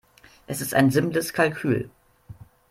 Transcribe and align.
Es 0.47 0.61
ist 0.61 0.73
ein 0.73 0.89
simples 0.89 1.31
Kalkül. 1.31 1.91